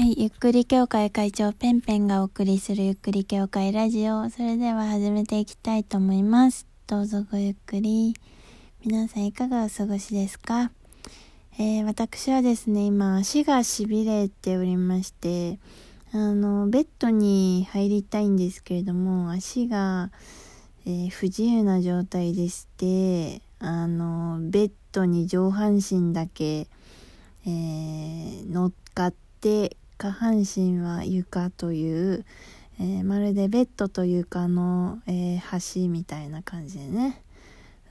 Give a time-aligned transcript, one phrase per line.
[0.00, 4.30] はい、ゆっくり協会会長ペンペンがお送りするゆっくり協会ラジオ。
[4.30, 6.66] それでは始めていきたいと思います。
[6.86, 8.14] どうぞごゆっくり。
[8.82, 10.70] 皆さんいかがお過ごしですか？
[11.58, 15.58] えー、私はですね、今足が痺れておりまして、
[16.12, 20.10] あの、ベッドに入りたいんですけれども、足が、
[20.86, 26.68] えー、不自由な状態でして、あの、ベッドに上半身だけ、
[27.44, 32.24] えー、乗っかって下半身は床という、
[32.80, 37.20] えー、まるでベッドと床の、えー、橋みたいな感じでね、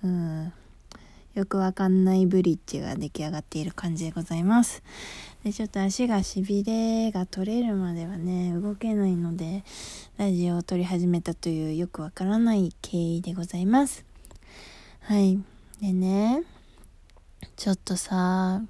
[0.03, 0.53] うん、
[1.35, 4.81] よくわかんないブリッジが出来上がっている感じでございます。
[5.43, 9.63] で、ちょっと足がしびれが取れるまではね、動けないので、
[10.17, 14.03] ラジオを撮り始めたというよくわからない経緯でございます。
[15.01, 15.39] はい。
[15.79, 16.41] でね、
[17.55, 18.63] ちょっとさ、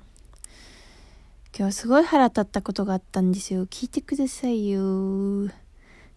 [1.58, 3.66] 今日すごい腹立ったことがあったんですよ。
[3.66, 4.80] 聞いてくださいよ。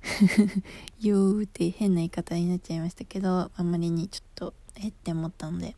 [1.01, 5.75] よーって変な言い方になっちゃいましたけど、あまりにちょっと、えって思ったので。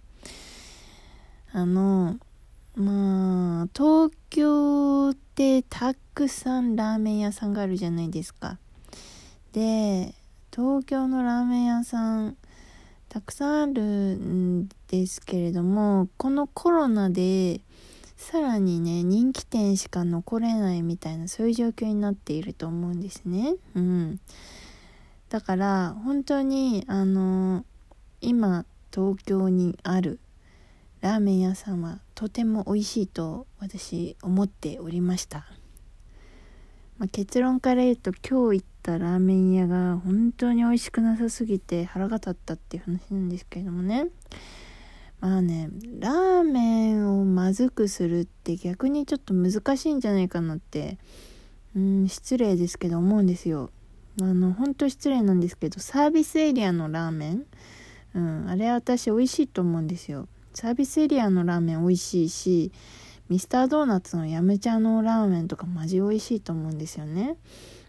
[1.52, 2.18] あの、
[2.74, 8.58] まあ、東京ってたくさんラーメン屋さんがあるじゃないですか。
[9.52, 10.14] で、
[10.52, 12.36] 東京のラーメン屋さん、
[13.08, 17.60] たくさんあるんですけれども、このコロナで、
[18.24, 23.54] さらにね人気店しか残れないみたいなそういう状況になっていると思うんですね。
[23.74, 24.18] うん、
[25.28, 27.66] だから本当にあの
[28.22, 30.20] 今東京にある
[31.02, 35.46] ラーメン屋さんはとても美味しいと私思っておりました、
[36.96, 44.06] まあ、結論から言うと今日行ったラーメン屋が本当に美味しくなさすぎて腹が立ったっていう話なんですけれどもね。
[45.24, 50.98] まあねラーメンをまずくするって逆にちょっと難しいんじゃないかなって
[51.74, 53.70] うん失礼ですけど思うんですよ。
[54.20, 57.46] あの本当失礼なんですけどサービスエリアのラーメン
[58.14, 60.28] うんあれ私美味しいと思うんですよ。
[60.52, 62.70] サービスエリアのラーメン美味しいし
[63.30, 67.38] ミスタードーナツのヤムチャのラーメンとかマジ美味しいと思うんですよね。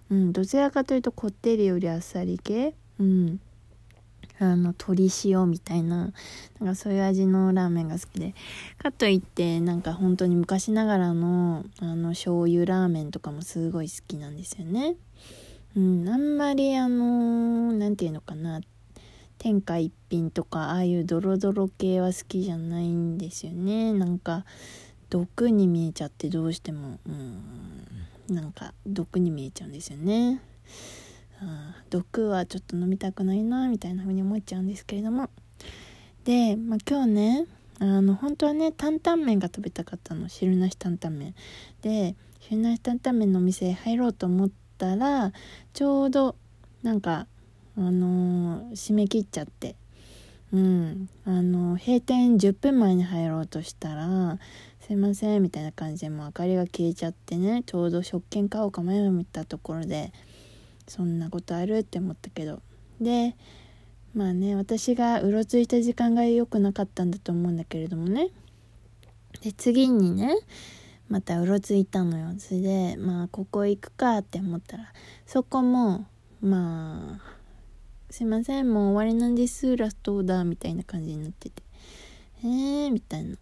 [0.10, 2.76] うんどちらかというとこってりよりあっさり系。
[2.98, 3.42] うん。
[4.40, 6.12] あの鶏塩みたいな
[6.60, 8.34] なんかそういう味のラーメンが好きで。
[8.78, 14.96] かといってなんか本当に昔ながらのあの醤油ラーメンとかもすごい好きなんですよね。
[15.76, 18.62] うんあんまりあの何て言うのかな。
[19.38, 23.94] 天下一品とかああいうドロドロ系は好きじゃないんですよね。
[23.94, 24.46] なんか
[25.10, 30.42] 毒に見えちゃってどうしてもうんなんか毒に見えちゃうんですよね。
[31.90, 35.30] 毒はちょっと飲みたくないなみたいな風に思っちゃうんですけれども。
[36.24, 37.46] で、まあ、今日ね
[37.80, 40.30] あの本当はね担々麺が食べたかったの。
[40.30, 41.36] 汁なし担々麺。
[41.82, 45.32] で汁なし担々麺のお店へ入ろうと思ったら
[45.74, 46.36] ちょうど
[46.84, 47.28] なんか
[47.78, 49.76] あのー、締め切っちゃって。
[50.54, 51.10] うん。
[51.26, 54.40] あのー、閉店10分前に入ろうとしたら
[54.86, 60.14] すいませんみたいな感じでもう明かりが消えちゃってねちょうど食券買おうか迷ったところで
[60.88, 62.62] そんなことあるって思ったけど。
[63.02, 63.36] で
[64.14, 68.30] まあね私がうろついた時間が良くなかったんだと思うんだけれどもね。
[69.42, 70.38] で次にね
[71.10, 72.34] またうろついたのよ。
[72.38, 74.94] それでまあここ行くかって思ったら
[75.26, 76.06] そこも
[76.42, 77.36] まあ
[78.10, 79.76] すいませんもう終わりなんです。
[79.76, 81.64] ラストオーダーみたいな感じになってて。
[82.44, 83.36] えーみたいな。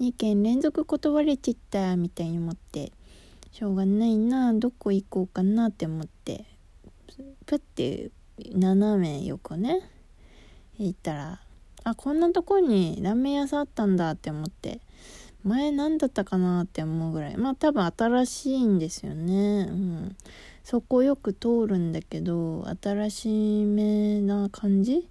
[0.00, 2.92] 2件連続断れちったみたいに思って。
[3.52, 6.44] しょうがないなどこ行こうかなって思って。
[7.46, 8.10] プッて
[8.52, 9.80] 斜め横ね
[10.78, 11.40] 行ったら
[11.84, 14.80] あこんなとこにラーメン屋さんあったんだって思って
[15.44, 19.68] 前何だったかなって思うぐらいまあ多分新しいんですよね。
[19.68, 20.16] うん。
[20.64, 25.06] そこよく通るんだけど新しめな感じ？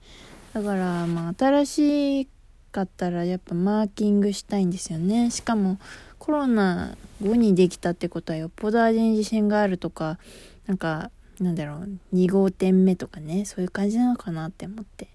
[0.53, 2.27] だからまあ新し
[2.71, 5.29] かったらやっぱマーキングしたいんですよね。
[5.29, 5.77] しかも
[6.17, 10.17] コロナ後にできたってことはよっぽど味に自信があるとか
[10.65, 11.11] なんか
[11.43, 15.09] なんだろう2号店目とかねそういう感じなのかなって思って。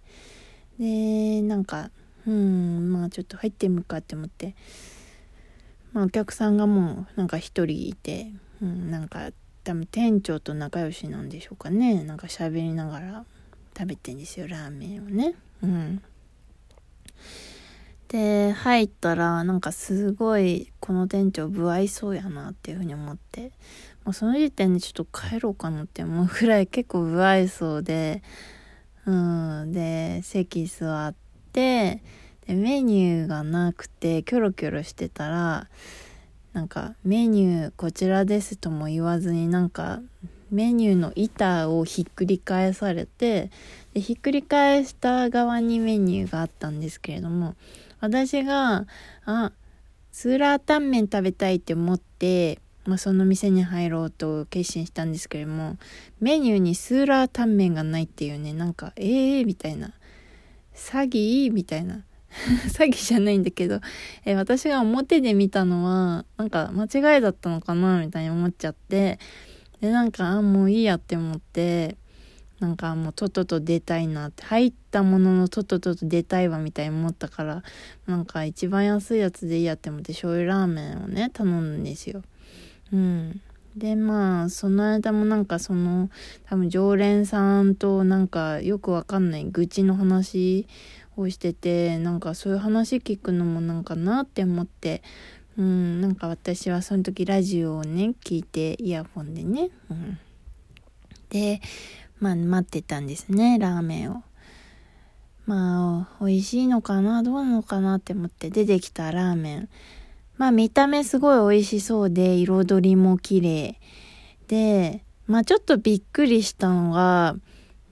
[0.78, 1.90] でなんか
[2.26, 4.54] うんまあちょっと入ってみるかって思って。
[5.92, 8.30] まあお客さんがもうなんか1人いて、
[8.62, 9.30] うん、なんか
[9.64, 12.02] 多分店長と仲良しなんでしょうかね。
[12.04, 13.24] なんか喋りながら
[13.76, 15.34] 食べてんですよラーメンをね。
[15.62, 16.02] うん。
[18.08, 23.52] で入ったらなんかすごいこの店長不愛想やなっていうふうに思って。
[24.08, 28.22] もうその時点でちょっと帰ろうかなって思うぐらい結構不愛想で、
[29.04, 31.14] うん、で、席座っ
[31.52, 32.02] て、
[32.46, 35.68] で、メニューがなくて、キョロキョロしてたら、
[36.54, 40.00] なんかメニューこちらですとも言わずになんか
[40.50, 43.50] メニューの板をひっくり返されて
[43.92, 47.54] でひっくり返した側にメニューがあったんですけれども
[48.00, 48.86] 私が
[49.26, 49.52] あ
[50.10, 52.58] スーラータンメン食べたいって思って、
[52.88, 55.76] まあ、その店に入ろうと決心したんですけれども
[56.20, 59.92] メニューにスーラータンメンがないっていうねなんかええー、みたいな
[60.74, 61.52] 詐欺？
[61.52, 62.02] みたいな。
[62.68, 63.80] 詐欺じゃないんだけど、
[64.26, 69.18] え私が表で見たのはなんか間違いだったのかなみたいに思っちゃって
[69.80, 71.96] でなんかあもういいやって思って
[72.60, 77.62] なんかもうとっとと出たいなって入ったもののとっとと出たいわみたいに思ったから
[78.06, 82.22] なんか一番安いやつでいいやって思って醤油ラーメンをね頼んですよ。
[82.92, 83.40] うん。
[83.76, 86.10] でまあその間もなんかその
[86.46, 90.66] 多分常連さんとなんかよくわかんない愚痴の話
[91.16, 95.02] をしててなんかそういう話聞くのもなんかなって思って
[95.56, 100.18] うんなんか私はその時ラジオをね聞いてイヤホンでね、うん、
[101.30, 101.60] で
[102.20, 104.22] まあ待ってたんですねラーメンを。
[105.46, 109.68] まあ美味しいのかなどうなのかなって思って出てきたラーメン。
[110.38, 113.80] まあ見た目すごい美味しそうで彩りも綺麗。
[114.46, 117.36] でまあちょっとびっくりしたのが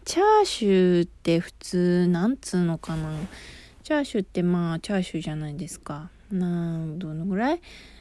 [0.04, 3.10] チャーシューって普通なんつうのかな。
[3.82, 6.10] チャーシューってまあチャーシューじゃないですか。
[6.30, 7.60] などのぐらい？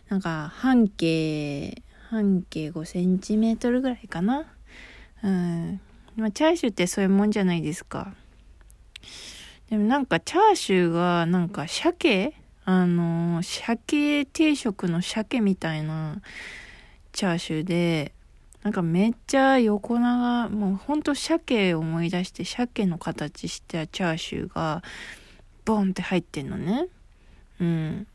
[0.10, 4.46] なんか半径半径5センチメートルぐらいかな。
[5.24, 5.82] うん。
[6.16, 8.14] まあ、チャーシューってそういうもんじゃないですか。
[9.70, 12.34] でもなんかチャーシューがなんか鮭？
[12.66, 16.22] あの鮭定食の鮭みたいな
[17.12, 18.14] チャーシューで、
[18.64, 24.84] なんかめっちゃ横長、もうほんと鮭を思い出して鮭の形したチャーシューが
[25.64, 26.88] ボンって入ってんのね。
[27.62, 28.08] うん。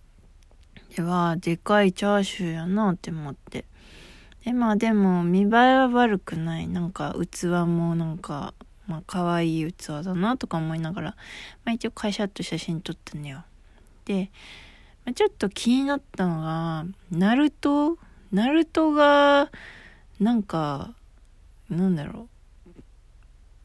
[0.97, 3.65] では、でかいチャーシューやなって思って。
[4.45, 8.55] でまあでも見栄えは悪くないなんか器もなんか
[8.87, 11.11] まあ可愛い器だなとか思いながら、
[11.65, 13.45] まあ、一応会社と写真撮ったんだよ、
[15.05, 17.99] ま、ちょっと気になったのがナルト？
[18.33, 19.51] ナルトが
[20.21, 20.95] なんか
[21.69, 22.29] なんだろう。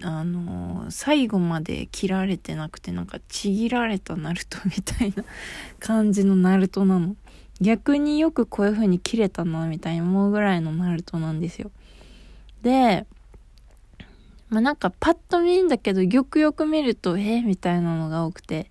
[0.03, 5.23] あの最後まで切られてなくてなんかちぎられたナルトみたいな
[5.79, 7.15] 感じのナルトなの。
[7.61, 11.71] 逆によくこういう風に切れたなみたいに思うぐらいのナルトなんですよ。
[12.61, 13.05] で、
[14.49, 18.69] まあなんかパッと見んだけどよくよく見るとえ、みたいなのが多くて。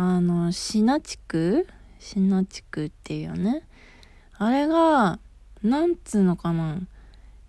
[0.00, 1.66] あのシナチク
[1.98, 3.64] シナチクっていうね。
[4.38, 5.18] あれが
[5.64, 6.78] なんつうのかな？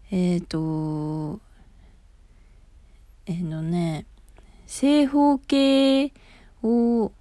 [0.09, 1.39] えっ、ー、と
[3.27, 4.07] えっ、ー、とね
[4.65, 6.11] 正方形
[6.63, 7.11] を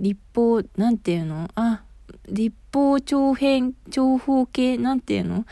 [0.00, 1.48] 立方なんていうの？
[1.54, 1.84] あ
[2.28, 5.46] 立方長辺、長方形、なんていうの？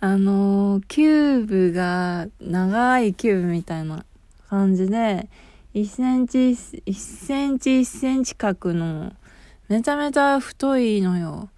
[0.00, 4.06] あの キューブが、長いキューブみたいな
[4.48, 5.28] 感じで、
[5.74, 9.12] 1センチ、1センチ1センチ角の、
[9.68, 11.48] めちゃめちゃ太いのよ。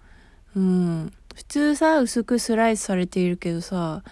[0.55, 1.13] うん。
[1.33, 4.03] 普通さ、薄くスライスされているけどさ、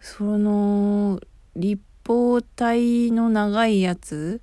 [0.00, 1.20] その、
[1.56, 4.40] 立方体の長いやつ？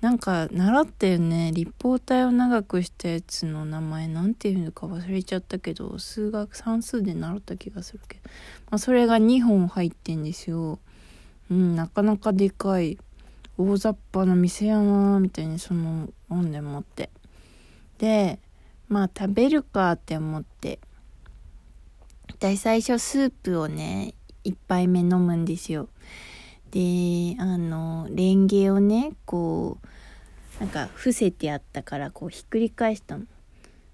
[0.00, 1.50] なんか習ったよね。
[1.52, 4.08] 立方体を長くしたやつの名前。
[4.08, 8.22] なんていうのか忘れちゃったけど数学算数で習った気がするけど、
[8.70, 10.78] まあ、それが2本入ってんですよ。
[11.50, 12.98] うんなかなかでかい。
[13.58, 17.10] 大雑把な店やなみたいにその本で思って。
[17.98, 18.38] で
[18.88, 20.78] まあ食べるかって思って。
[22.38, 25.88] で最初スープをね1杯目飲むんですよ。
[26.70, 33.24] であのレンゲをねこうなんか伏せてあったからこうひっくり返したの。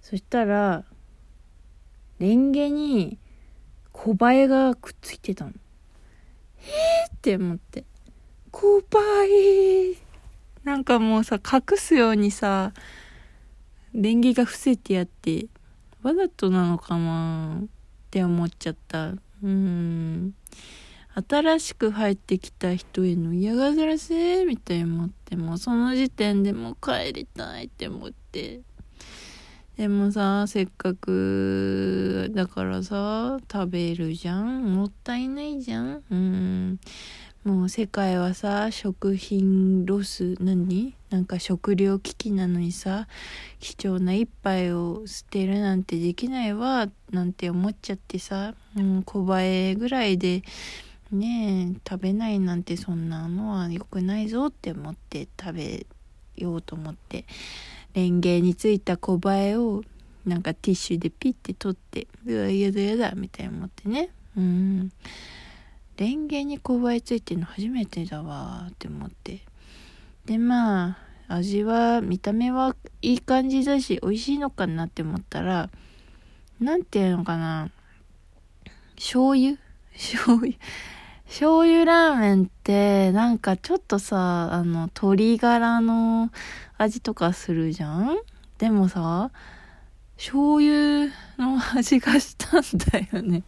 [0.00, 0.85] そしたら
[2.19, 3.19] レンゲに
[3.92, 5.52] 小バエがくっついてたの。
[6.59, 7.85] えーって思って。
[8.52, 9.94] 小バエ
[10.62, 12.73] なんかもうさ隠すようにさ
[13.94, 15.47] レンゲが伏せてやって
[16.02, 17.66] わざとなのかなっ
[18.11, 19.14] て思っちゃった。
[19.42, 20.35] うん。
[21.30, 24.44] 新しく入ってきた人への嫌がらせ？
[24.44, 28.61] みたいに思ってもうその時点でもう帰りたいって思って。
[29.76, 34.75] でもさせっかくだからさ食べるじゃん？
[34.75, 36.02] もったいないじゃん？
[36.11, 36.78] うん。
[37.44, 40.94] もう世界はさ食品ロス何？
[41.11, 43.08] なんか食料危機なのにさ
[43.58, 50.44] 貴重な一杯を捨てるなんてできないわなんて思っちゃってさ、うん、小映えぐらいで
[51.11, 55.87] ねえ食べないなんてそんなのは良くないぞって思って食べ
[56.37, 57.26] ようと思って
[57.94, 59.82] レンゲについた小映えを
[60.25, 64.11] なんかティッシュでピッて取ってうわやだやだみたいに思ってね。
[64.37, 64.92] うん。
[65.96, 69.40] レンゲに勾配ついてるの初めてだわって思って。
[70.25, 75.70] でまあ味は見た目はいい感じだし美味しいのかなって思ったら
[76.61, 77.70] なんていうのかな。
[78.96, 79.58] 醤油？
[79.94, 80.54] 醤油？
[81.26, 86.30] 醤油ラーメンってなんかちょっとさあの鶏ガラの
[86.76, 88.18] 味とかするじゃん？
[88.58, 89.30] でもさ
[90.16, 91.06] 醤油
[91.38, 93.42] の味がしたんだよね。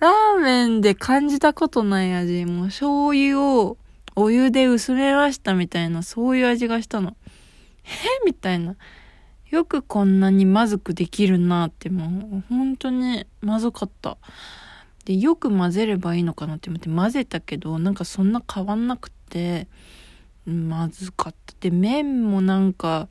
[0.00, 2.44] ラーメンで感じたことない味。
[2.44, 3.76] もう醤油を
[4.14, 7.16] お湯で薄めましたみたいな、そういう味がしたの。
[7.84, 8.76] えみたいな。
[9.50, 14.18] よくこんなにまずくできるなってもう、本当にまずかった。
[15.04, 19.66] で、よく混ぜればいいのかなって思って混ぜたけど、なんかそんな変わんなくて、
[20.46, 21.54] まずかった。
[21.60, 23.08] で、麺もなんか、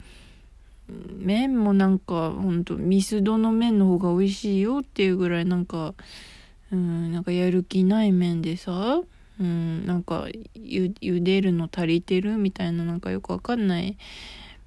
[1.18, 5.96] 麺もなんか、ほんと、ミスドの麺の方が美味しいよっていうぐらいなんか、
[6.72, 9.02] うん、なんかやる気ない麺でさ、
[9.40, 13.98] うん、なんかゆ、茹でるの足りてるみたいななんかよくわかんない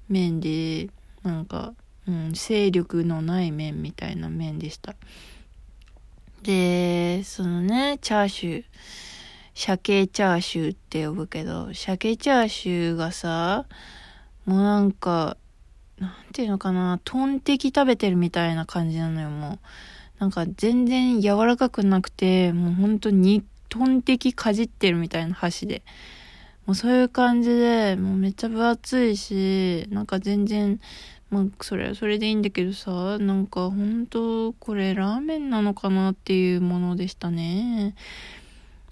[0.09, 0.89] 麺で、
[1.23, 1.73] なんか、
[2.07, 4.95] うん、勢力のない麺みたいな麺でした。
[6.43, 8.63] で、そのね、チャーシュー、
[9.53, 13.65] 鮭チャーシューって呼ぶけど、鮭チャーシューがさ、
[14.45, 15.37] もうなんか、
[15.99, 19.59] なんていうのかな、トンテキ食べてるみたいな感じなのよ、もう。
[20.21, 25.81] なんか全然柔らかくなくて、もう本当にトンテキかじってるみたいな箸で。
[26.67, 30.79] もうそういう感じで、もうめっちゃ分厚いし、なんか全然、
[31.31, 37.95] まあそれはそれでいいんだけどさ、なんか本当これラーメンなのかなっていうものでしたね。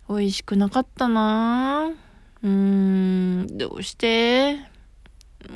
[0.09, 1.91] 美味しくなかったな
[2.41, 4.57] うーん、どうして？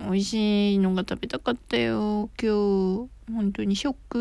[0.05, 3.09] 美味しいのが食べたかったよ、今日。
[3.33, 4.19] 本当にショック。